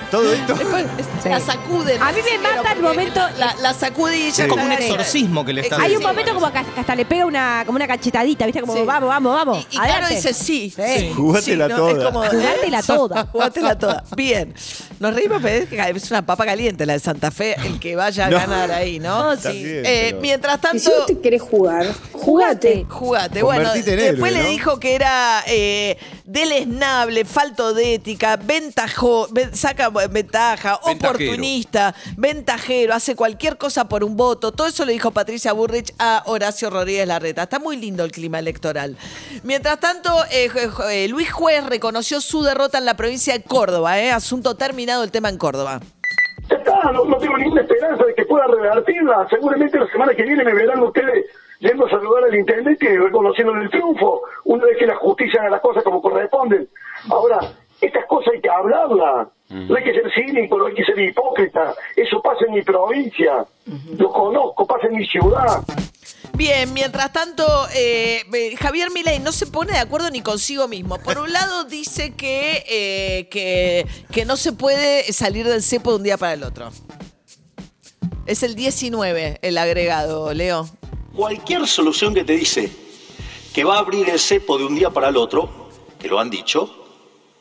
Todo 0.09 0.31
esto. 0.31 0.53
Después, 0.55 0.85
La 1.25 1.39
sacude. 1.39 1.97
A 1.99 2.11
mí 2.13 2.19
me 2.23 2.37
mata 2.39 2.71
el 2.71 2.81
momento. 2.81 3.19
La, 3.37 3.53
la 3.61 3.73
sacude 3.73 4.17
y 4.17 4.21
ella 4.27 4.45
Es 4.45 4.49
como 4.49 4.63
un 4.63 4.71
exorcismo 4.71 5.43
que 5.45 5.51
le 5.53 5.61
está 5.61 5.81
Hay 5.81 5.95
un 5.95 6.01
momento 6.03 6.33
como 6.33 6.49
que 6.51 6.59
hasta 6.59 6.95
le 6.95 7.05
pega 7.05 7.25
una, 7.25 7.63
como 7.65 7.75
una 7.75 7.87
cachetadita, 7.87 8.45
¿viste? 8.45 8.61
Como, 8.61 8.73
vamos, 8.85 9.09
vamos, 9.09 9.33
vamos. 9.35 9.67
Y 9.69 9.75
Caro 9.75 9.91
adelante. 9.91 10.15
dice 10.15 10.33
sí. 10.33 10.73
Sí. 10.73 11.11
Jugátela 11.13 11.67
toda. 11.67 11.91
Es 11.91 12.05
como, 12.05 12.23
Jugátela 12.23 12.81
toda. 12.83 13.25
Jugátela 13.31 13.77
toda. 13.77 14.03
Bien. 14.15 14.53
Nos 14.99 15.13
reímos, 15.13 15.39
pero 15.43 15.63
es 15.63 15.69
que 15.69 15.79
es 15.79 16.09
una 16.11 16.25
papa 16.25 16.45
caliente 16.45 16.85
la 16.85 16.93
de 16.93 16.99
Santa 16.99 17.29
Fe, 17.31 17.55
el 17.65 17.79
que 17.79 17.95
vaya 17.95 18.25
a 18.25 18.29
No. 18.29 18.37
ganar 18.37 18.71
ahí, 18.71 18.99
¿no? 18.99 19.33
Está 19.33 19.51
bien, 19.51 19.83
Eh, 19.85 20.07
pero- 20.09 20.21
mientras 20.21 20.59
tanto. 20.59 20.79
si 20.79 20.89
vos 20.89 21.05
te 21.05 21.19
querés 21.19 21.41
jugar, 21.41 21.85
jugate. 22.11 22.85
Jugate. 22.89 23.43
Bueno, 23.43 23.71
después 23.73 23.87
héroe, 23.99 24.31
le 24.31 24.43
¿no? 24.43 24.49
dijo 24.49 24.79
que 24.79 24.95
era 24.95 25.43
eh, 25.45 25.97
deleznable, 26.25 27.25
falto 27.25 27.73
de 27.73 27.93
ética, 27.95 28.37
ventajo, 28.37 29.27
ven- 29.31 29.55
saca 29.55 29.89
ventaja, 29.89 30.79
Ventajero. 30.85 31.11
oportunista, 31.11 31.93
ventajero, 32.15 32.93
hace 32.93 33.15
cualquier 33.15 33.57
cosa 33.57 33.87
por 33.87 34.03
un 34.03 34.15
voto. 34.17 34.51
Todo 34.51 34.67
eso 34.67 34.83
le 34.85 34.93
dijo 34.93 35.11
Patricia 35.11 35.53
Burrich 35.53 35.93
a 35.99 36.23
Horacio 36.25 36.69
Rodríguez 36.69 37.07
Larreta. 37.07 37.43
Está 37.43 37.59
muy 37.59 37.77
lindo 37.77 38.03
el 38.03 38.11
clima 38.11 38.39
electoral. 38.39 38.97
Mientras 39.43 39.79
tanto, 39.79 40.09
eh, 40.31 40.49
eh, 40.91 41.07
Luis 41.07 41.31
Juez 41.31 41.63
reconoció 41.65 42.19
su 42.21 42.41
derrota 42.43 42.77
en 42.79 42.85
la 42.85 42.95
provincia 42.97 43.33
de 43.33 43.43
Córdoba. 43.43 43.99
eh, 43.99 44.11
asunto 44.11 44.55
terminado 44.55 44.86
el 44.87 45.11
tema 45.11 45.29
en 45.29 45.37
Córdoba. 45.37 45.79
Ya 46.49 46.55
está, 46.55 46.91
no, 46.91 47.03
no 47.05 47.17
tengo 47.17 47.37
ninguna 47.37 47.61
esperanza 47.61 48.05
de 48.05 48.15
que 48.15 48.25
pueda 48.25 48.47
revertirla. 48.47 49.27
Seguramente 49.29 49.77
la 49.77 49.87
semana 49.87 50.13
que 50.13 50.23
viene 50.23 50.43
me 50.43 50.53
verán 50.53 50.81
ustedes 50.81 51.25
yendo 51.59 51.85
a 51.85 51.89
saludar 51.89 52.23
al 52.25 52.35
intendente 52.35 52.85
y 52.85 52.97
reconociéndole 52.97 53.65
el 53.65 53.69
triunfo, 53.69 54.21
una 54.45 54.65
vez 54.65 54.77
que 54.77 54.85
la 54.85 54.95
justicia 54.95 55.41
haga 55.41 55.51
las 55.51 55.61
cosas 55.61 55.83
como 55.83 56.01
corresponden. 56.01 56.67
Ahora, 57.09 57.39
estas 57.81 58.05
cosas 58.05 58.33
hay 58.33 58.41
que 58.41 58.49
hablarlas. 58.49 59.27
No 59.49 59.75
hay 59.75 59.83
que 59.83 59.93
ser 59.93 60.11
cínico, 60.13 60.57
no 60.57 60.65
hay 60.65 60.73
que 60.73 60.83
ser 60.83 60.99
hipócrita. 60.99 61.73
Eso 61.95 62.21
pasa 62.21 62.45
en 62.47 62.53
mi 62.53 62.61
provincia. 62.61 63.45
Lo 63.97 64.11
conozco, 64.11 64.65
pasa 64.65 64.87
en 64.87 64.97
mi 64.97 65.05
ciudad. 65.05 65.61
Bien, 66.37 66.71
mientras 66.71 67.11
tanto, 67.11 67.43
eh, 67.73 68.23
eh, 68.31 68.55
Javier 68.57 68.91
Milei 68.91 69.17
no 69.17 69.31
se 69.31 69.47
pone 69.47 69.71
de 69.71 69.79
acuerdo 69.79 70.11
ni 70.11 70.21
consigo 70.21 70.67
mismo. 70.67 70.99
Por 70.99 71.17
un 71.17 71.33
lado 71.33 71.63
dice 71.63 72.13
que, 72.13 72.63
eh, 72.67 73.27
que, 73.31 73.87
que 74.11 74.23
no 74.23 74.37
se 74.37 74.53
puede 74.53 75.11
salir 75.11 75.47
del 75.47 75.63
cepo 75.63 75.89
de 75.89 75.95
un 75.95 76.03
día 76.03 76.15
para 76.15 76.33
el 76.33 76.43
otro. 76.43 76.69
Es 78.27 78.43
el 78.43 78.53
19 78.53 79.39
el 79.41 79.57
agregado, 79.57 80.31
Leo. 80.31 80.69
Cualquier 81.15 81.65
solución 81.65 82.13
que 82.13 82.23
te 82.23 82.33
dice 82.33 82.69
que 83.51 83.63
va 83.63 83.77
a 83.77 83.79
abrir 83.79 84.07
el 84.07 84.19
cepo 84.19 84.59
de 84.59 84.65
un 84.65 84.75
día 84.75 84.91
para 84.91 85.09
el 85.09 85.17
otro, 85.17 85.71
que 85.97 86.07
lo 86.07 86.19
han 86.19 86.29
dicho, 86.29 86.85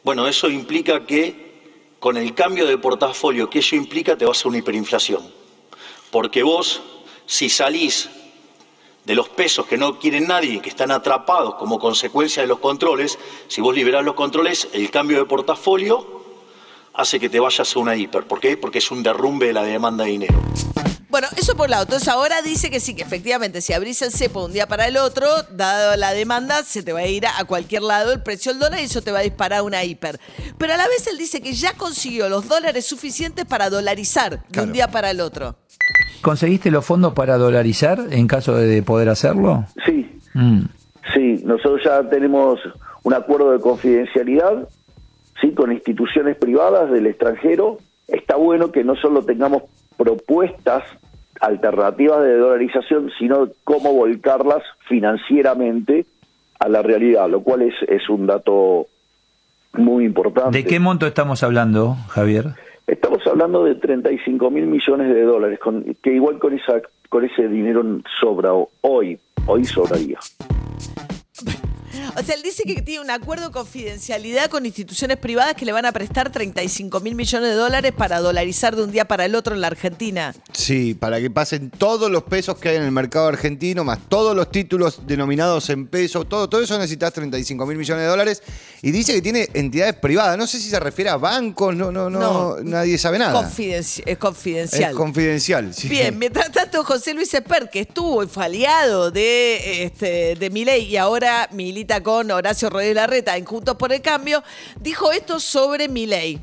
bueno, 0.04 0.26
eso 0.26 0.48
implica 0.48 1.04
que 1.04 1.92
con 1.98 2.16
el 2.16 2.34
cambio 2.34 2.66
de 2.66 2.78
portafolio 2.78 3.50
que 3.50 3.58
eso 3.58 3.76
implica 3.76 4.16
te 4.16 4.24
vas 4.24 4.42
a 4.42 4.48
una 4.48 4.56
hiperinflación. 4.56 5.20
Porque 6.10 6.42
vos, 6.42 6.80
si 7.26 7.50
salís 7.50 8.08
de 9.06 9.14
los 9.14 9.28
pesos 9.28 9.66
que 9.66 9.78
no 9.78 10.00
quieren 10.00 10.26
nadie, 10.26 10.60
que 10.60 10.68
están 10.68 10.90
atrapados 10.90 11.54
como 11.54 11.78
consecuencia 11.78 12.42
de 12.42 12.48
los 12.48 12.58
controles, 12.58 13.18
si 13.46 13.60
vos 13.60 13.72
liberás 13.72 14.04
los 14.04 14.16
controles, 14.16 14.68
el 14.72 14.90
cambio 14.90 15.18
de 15.18 15.24
portafolio 15.24 16.24
hace 16.92 17.20
que 17.20 17.28
te 17.28 17.38
vayas 17.38 17.76
a 17.76 17.78
una 17.78 17.94
hiper. 17.94 18.26
¿Por 18.26 18.40
qué? 18.40 18.56
Porque 18.56 18.78
es 18.78 18.90
un 18.90 19.04
derrumbe 19.04 19.46
de 19.46 19.52
la 19.52 19.62
demanda 19.62 20.02
de 20.04 20.10
dinero. 20.10 20.42
Bueno, 21.08 21.28
eso 21.36 21.56
por 21.56 21.66
un 21.66 21.70
lado. 21.70 21.84
Entonces 21.84 22.08
ahora 22.08 22.42
dice 22.42 22.68
que 22.68 22.80
sí, 22.80 22.96
que 22.96 23.02
efectivamente 23.02 23.62
si 23.62 23.72
abrís 23.72 24.02
el 24.02 24.10
cepo 24.10 24.40
de 24.40 24.46
un 24.46 24.52
día 24.52 24.66
para 24.66 24.88
el 24.88 24.96
otro, 24.96 25.28
dado 25.50 25.96
la 25.96 26.12
demanda, 26.12 26.64
se 26.64 26.82
te 26.82 26.92
va 26.92 27.00
a 27.00 27.06
ir 27.06 27.26
a, 27.26 27.38
a 27.38 27.44
cualquier 27.44 27.82
lado 27.82 28.12
el 28.12 28.24
precio 28.24 28.52
del 28.52 28.60
dólar 28.60 28.80
y 28.80 28.84
eso 28.84 29.02
te 29.02 29.12
va 29.12 29.20
a 29.20 29.22
disparar 29.22 29.62
una 29.62 29.84
hiper. 29.84 30.18
Pero 30.58 30.74
a 30.74 30.76
la 30.76 30.88
vez 30.88 31.06
él 31.06 31.16
dice 31.16 31.40
que 31.40 31.52
ya 31.52 31.74
consiguió 31.74 32.28
los 32.28 32.48
dólares 32.48 32.86
suficientes 32.86 33.44
para 33.44 33.70
dolarizar 33.70 34.44
de 34.48 34.60
un 34.60 34.72
día 34.72 34.90
para 34.90 35.12
el 35.12 35.20
otro. 35.20 35.56
¿Conseguiste 36.22 36.70
los 36.70 36.84
fondos 36.84 37.12
para 37.14 37.36
dolarizar 37.38 37.98
en 38.10 38.26
caso 38.26 38.56
de 38.56 38.82
poder 38.82 39.08
hacerlo? 39.08 39.64
Sí, 39.84 40.10
Mm. 40.34 40.62
sí, 41.14 41.40
nosotros 41.44 41.80
ya 41.84 42.02
tenemos 42.10 42.58
un 43.04 43.14
acuerdo 43.14 43.52
de 43.52 43.60
confidencialidad, 43.60 44.68
sí, 45.40 45.52
con 45.52 45.72
instituciones 45.72 46.36
privadas 46.36 46.90
del 46.90 47.06
extranjero. 47.06 47.78
Está 48.06 48.36
bueno 48.36 48.70
que 48.70 48.84
no 48.84 48.96
solo 48.96 49.22
tengamos 49.24 49.62
propuestas 49.96 50.82
alternativas 51.40 52.22
de 52.22 52.36
dolarización, 52.36 53.10
sino 53.18 53.48
cómo 53.64 53.92
volcarlas 53.94 54.62
financieramente 54.88 56.04
a 56.58 56.68
la 56.68 56.82
realidad, 56.82 57.28
lo 57.30 57.40
cual 57.42 57.62
es, 57.62 57.74
es 57.88 58.08
un 58.08 58.26
dato 58.26 58.86
muy 59.72 60.04
importante. 60.04 60.58
¿De 60.58 60.64
qué 60.64 60.80
monto 60.80 61.06
estamos 61.06 61.42
hablando, 61.42 61.96
Javier? 62.08 62.54
Hablando 63.36 63.64
de 63.64 63.74
35 63.74 64.50
mil 64.50 64.64
millones 64.64 65.12
de 65.12 65.20
dólares, 65.20 65.58
con, 65.58 65.84
que 66.02 66.14
igual 66.14 66.38
con 66.38 66.54
esa 66.54 66.80
con 67.10 67.22
ese 67.22 67.48
dinero 67.48 67.84
sobra 68.18 68.50
hoy, 68.80 69.18
hoy 69.44 69.64
sobraría. 69.66 70.18
O 72.18 72.22
sea, 72.24 72.34
él 72.34 72.42
dice 72.42 72.62
que 72.64 72.80
tiene 72.82 73.00
un 73.02 73.10
acuerdo 73.10 73.46
de 73.46 73.52
confidencialidad 73.52 74.48
con 74.48 74.64
instituciones 74.66 75.16
privadas 75.18 75.54
que 75.54 75.64
le 75.64 75.72
van 75.72 75.84
a 75.86 75.92
prestar 75.92 76.30
35 76.32 77.00
mil 77.00 77.14
millones 77.14 77.50
de 77.50 77.54
dólares 77.54 77.92
para 77.96 78.20
dolarizar 78.20 78.74
de 78.74 78.82
un 78.84 78.90
día 78.90 79.06
para 79.06 79.24
el 79.24 79.34
otro 79.34 79.54
en 79.54 79.60
la 79.60 79.66
Argentina. 79.66 80.34
Sí, 80.52 80.94
para 80.94 81.20
que 81.20 81.30
pasen 81.30 81.70
todos 81.70 82.10
los 82.10 82.22
pesos 82.24 82.56
que 82.58 82.70
hay 82.70 82.76
en 82.76 82.82
el 82.84 82.90
mercado 82.92 83.28
argentino, 83.28 83.84
más 83.84 83.98
todos 84.08 84.34
los 84.34 84.50
títulos 84.50 85.06
denominados 85.06 85.68
en 85.70 85.86
pesos, 85.86 86.28
todo, 86.28 86.48
todo 86.48 86.62
eso 86.62 86.76
necesitas 86.78 87.12
35 87.12 87.66
mil 87.66 87.76
millones 87.76 88.02
de 88.04 88.08
dólares. 88.08 88.42
Y 88.82 88.90
dice 88.90 89.12
que 89.12 89.22
tiene 89.22 89.48
entidades 89.54 89.94
privadas. 89.96 90.38
No 90.38 90.46
sé 90.46 90.58
si 90.58 90.70
se 90.70 90.80
refiere 90.80 91.10
a 91.10 91.16
bancos, 91.16 91.74
no, 91.76 91.90
no, 91.92 92.08
no, 92.10 92.18
No. 92.20 92.56
nadie 92.62 92.98
sabe 92.98 93.18
nada. 93.18 93.42
Confidenci- 93.42 94.02
es 94.06 94.18
confidencial. 94.18 94.90
Es 94.90 94.96
confidencial. 94.96 95.74
sí. 95.74 95.88
Bien, 95.88 96.18
mientras 96.18 96.50
tanto, 96.52 96.65
José 96.84 97.14
Luis 97.14 97.32
Esper, 97.34 97.70
que 97.70 97.80
estuvo 97.80 98.22
y 98.22 99.10
de, 99.10 99.84
este, 99.84 100.34
de 100.34 100.50
Milei 100.50 100.84
y 100.84 100.96
ahora 100.96 101.48
milita 101.52 102.02
con 102.02 102.30
Horacio 102.30 102.70
Rodríguez 102.70 102.96
Larreta 102.96 103.36
en 103.36 103.44
Juntos 103.44 103.76
por 103.76 103.92
el 103.92 104.02
Cambio, 104.02 104.42
dijo 104.80 105.12
esto 105.12 105.40
sobre 105.40 105.88
Milei. 105.88 106.40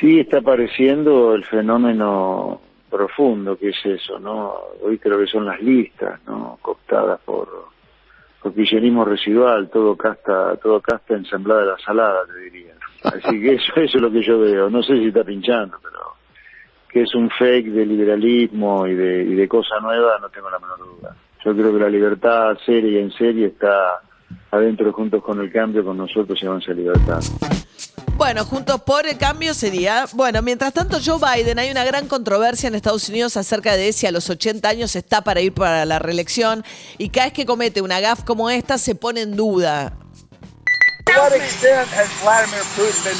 Sí, 0.00 0.20
está 0.20 0.38
apareciendo 0.38 1.34
el 1.34 1.44
fenómeno 1.44 2.60
profundo 2.90 3.56
que 3.56 3.68
es 3.68 3.84
eso, 3.84 4.18
¿no? 4.18 4.54
Hoy 4.82 4.98
creo 4.98 5.18
que 5.18 5.26
son 5.26 5.46
las 5.46 5.60
listas, 5.60 6.20
¿no? 6.26 6.58
Cooptadas 6.62 7.20
por, 7.20 7.68
por 8.42 8.52
residual, 9.04 9.70
todo 9.70 9.96
casta, 9.96 10.56
todo 10.56 10.80
casta 10.80 11.14
ensamblada 11.14 11.60
de 11.60 11.66
la 11.68 11.78
salada, 11.78 12.26
te 12.26 12.38
diría. 12.40 12.74
Así 13.04 13.40
que 13.40 13.54
eso, 13.54 13.72
eso 13.76 13.96
es 13.98 14.02
lo 14.02 14.10
que 14.10 14.22
yo 14.22 14.40
veo. 14.40 14.68
No 14.68 14.82
sé 14.82 14.98
si 14.98 15.08
está 15.08 15.24
pinchando, 15.24 15.78
pero 15.82 15.99
que 16.92 17.02
es 17.02 17.14
un 17.14 17.30
fake 17.30 17.68
de 17.68 17.86
liberalismo 17.86 18.86
y 18.86 18.94
de, 18.94 19.22
y 19.24 19.34
de 19.34 19.48
cosa 19.48 19.78
nueva, 19.80 20.18
no 20.20 20.28
tengo 20.28 20.50
la 20.50 20.58
menor 20.58 20.78
duda. 20.78 21.14
Yo 21.44 21.54
creo 21.54 21.72
que 21.72 21.78
la 21.78 21.88
libertad 21.88 22.56
seria 22.66 22.90
y 22.90 23.02
en 23.02 23.12
serie 23.12 23.46
está 23.46 24.02
adentro 24.50 24.92
juntos 24.92 25.22
con 25.22 25.40
el 25.40 25.52
cambio, 25.52 25.84
con 25.84 25.96
nosotros 25.96 26.38
y 26.42 26.46
Avanza 26.46 26.72
Libertad. 26.72 27.20
Bueno, 28.16 28.44
Juntos 28.44 28.82
por 28.82 29.06
el 29.06 29.16
Cambio 29.16 29.54
sería. 29.54 30.04
Bueno, 30.12 30.42
mientras 30.42 30.74
tanto, 30.74 30.98
Joe 31.02 31.18
Biden, 31.18 31.58
hay 31.58 31.70
una 31.70 31.84
gran 31.84 32.06
controversia 32.06 32.68
en 32.68 32.74
Estados 32.74 33.08
Unidos 33.08 33.38
acerca 33.38 33.76
de 33.76 33.94
si 33.94 34.06
a 34.06 34.12
los 34.12 34.28
80 34.28 34.68
años 34.68 34.94
está 34.94 35.22
para 35.22 35.40
ir 35.40 35.54
para 35.54 35.86
la 35.86 35.98
reelección 35.98 36.62
y 36.98 37.08
cada 37.08 37.28
vez 37.28 37.32
que 37.32 37.46
comete 37.46 37.80
una 37.80 37.98
gaf 38.00 38.22
como 38.24 38.50
esta 38.50 38.76
se 38.76 38.94
pone 38.94 39.22
en 39.22 39.36
duda. 39.36 39.94
Vladimir 41.06 42.60
Putin 42.76 43.16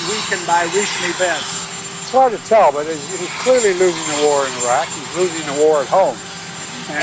It's 2.11 2.19
hard 2.19 2.33
to 2.33 2.39
tell, 2.39 2.73
but 2.73 2.89
he's 2.89 3.31
clearly 3.45 3.73
losing 3.75 4.03
the 4.19 4.27
war 4.27 4.45
in 4.45 4.51
Iraq. 4.65 4.89
He's 4.89 5.17
losing 5.17 5.47
the 5.47 5.63
war 5.63 5.83
at 5.83 5.87
home. 5.87 6.17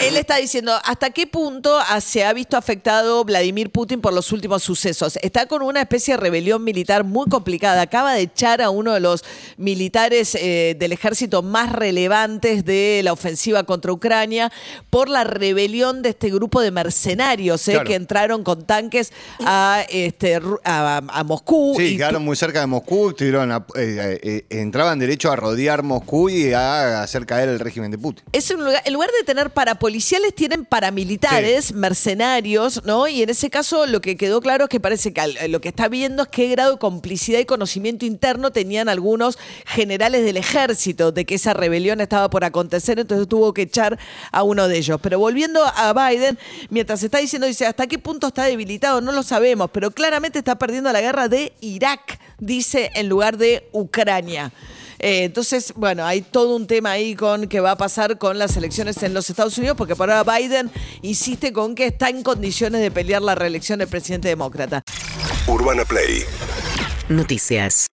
Él 0.04 0.16
está 0.16 0.38
diciendo, 0.38 0.74
¿hasta 0.86 1.10
qué 1.10 1.26
punto 1.28 1.80
se 2.02 2.24
ha 2.24 2.32
visto 2.34 2.56
afectado 2.56 3.24
Vladimir 3.26 3.72
Putin 3.72 4.00
por 4.00 4.14
los 4.14 4.32
últimos 4.32 4.62
sucesos? 4.64 5.18
Está 5.22 5.48
con 5.48 5.62
una 5.64 5.82
especie 5.82 6.14
de 6.14 6.20
rebelión 6.20 6.64
militar 6.64 7.04
muy 7.04 7.28
complicada. 7.28 7.82
Acaba 7.82 8.14
de 8.14 8.22
echar 8.22 8.62
a 8.62 8.70
uno 8.70 8.94
de 8.94 9.00
los 9.00 9.24
militares 9.58 10.36
eh, 10.36 10.76
del 10.78 10.92
ejército 10.92 11.42
más 11.42 11.72
relevantes 11.72 12.64
de 12.64 13.02
la 13.04 13.12
ofensiva 13.14 13.64
contra 13.64 13.92
Ucrania 13.92 14.52
por 14.90 15.10
la 15.10 15.24
rebelión 15.24 16.02
de 16.04 16.10
este 16.10 16.30
grupo 16.30 16.62
de 16.62 16.72
mercenarios 16.72 17.68
eh, 17.68 17.72
Claro. 17.74 17.88
que 17.88 17.96
entraron 17.96 18.44
con 18.44 18.66
tanques 18.66 19.12
a, 19.46 19.84
este, 19.90 20.40
a, 20.64 20.98
a 21.08 21.24
Moscú. 21.24 21.74
Sí, 21.78 21.84
y 21.94 21.98
quedaron 21.98 22.24
muy 22.24 22.36
cerca 22.36 22.60
de 22.60 22.68
Moscú, 22.68 23.10
a- 23.20 23.66
eh, 23.76 24.46
entraban 24.50 25.00
derecho 25.00 25.32
a 25.32 25.36
rodear 25.36 25.84
Moscú 25.84 26.30
y 26.30 26.54
a 26.54 27.02
hacer 27.02 27.26
caer 27.26 27.50
el 27.50 27.60
régimen 27.60 27.92
de 27.92 27.98
Putin. 27.98 28.24
Es 28.32 28.50
un 28.52 28.64
lugar, 28.64 28.82
en 28.86 28.94
lugar 28.94 29.10
de 29.18 29.24
tener 29.26 29.50
para 29.52 29.76
policiales 29.80 30.34
tienen 30.36 30.66
paramilitares, 30.66 31.74
mercenarios, 31.74 32.84
¿no? 32.86 33.08
Y 33.08 33.22
en 33.22 33.30
ese 33.30 33.50
caso 33.50 33.86
lo 33.86 34.02
que 34.02 34.18
quedó 34.18 34.42
claro 34.42 34.66
es 34.66 34.70
que 34.70 34.80
parece 34.80 35.14
que 35.14 35.48
lo 35.48 35.62
que 35.62 35.70
está 35.70 35.88
viendo 35.88 36.24
es 36.24 36.30
qué 36.30 36.48
grado 36.50 36.74
de 36.74 36.80
complicidad 36.80 37.40
y 37.40 37.46
conocimiento 37.46 38.06
interno 38.06 38.52
tenían 38.52 38.90
algunos 38.90 39.38
generales 39.66 40.24
del 40.24 40.38
ejército 40.38 41.12
de 41.12 41.26
que 41.26 41.36
esa 41.36 41.54
rebelión 41.54 42.02
estaba 42.02 42.30
por 42.30 42.44
acontecer, 42.44 43.00
entonces 43.00 43.28
tuvo 43.28 43.54
que 43.54 43.64
echar 43.64 43.98
a 44.32 44.44
uno 44.44 44.68
de 44.68 44.78
ellos. 44.78 45.00
Pero 45.02 45.20
volviendo 45.20 45.64
a 45.64 45.94
Biden, 45.94 46.38
mientras 46.70 47.04
está 47.04 47.20
diciendo, 47.20 47.48
dice, 47.48 47.66
¿hasta 47.66 47.88
qué 47.88 48.00
punto 48.00 48.28
está 48.28 48.46
debilitado? 48.46 49.02
No 49.02 49.12
lo 49.12 49.24
sabemos, 49.24 49.70
pero 49.72 49.92
claramente 49.92 50.40
está 50.40 50.58
perdiendo 50.58 50.92
la 50.92 51.02
guerra 51.02 51.28
de 51.28 51.54
Irak, 51.62 52.20
dice, 52.40 52.92
en 52.96 53.10
lugar 53.10 53.38
de 53.38 53.68
Ucrania. 53.72 54.52
Eh, 55.00 55.24
entonces, 55.24 55.74
bueno, 55.76 56.06
hay 56.06 56.22
todo 56.22 56.56
un 56.56 56.68
tema 56.68 56.92
ahí 56.92 57.16
con 57.16 57.48
qué 57.48 57.60
va 57.60 57.72
a 57.72 57.78
pasar 57.78 58.18
con 58.18 58.40
las 58.40 58.58
elecciones 58.58 59.02
en 59.04 59.14
los 59.14 59.30
Estados 59.30 59.58
Unidos, 59.58 59.78
porque 59.78 59.96
por 59.96 60.10
ahora 60.10 60.38
Biden 60.38 60.72
insiste 61.02 61.54
con 61.54 61.76
que 61.76 61.86
está 61.86 62.10
en 62.10 62.24
condiciones 62.24 62.82
de 62.82 62.92
pelear 62.92 63.22
la 63.22 63.36
reelección 63.36 63.80
del 63.80 63.88
presidente 63.88 64.28
demócrata. 64.28 64.84
Urbana 65.48 65.86
Play. 65.86 66.24
Noticias. 67.10 67.86